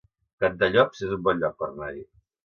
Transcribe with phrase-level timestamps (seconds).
[0.43, 2.01] Cantallops es un bon lloc per anar-hi